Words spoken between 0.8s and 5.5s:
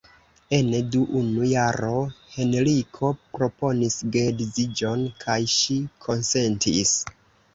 du unu jaro Henriko proponis geedziĝon kaj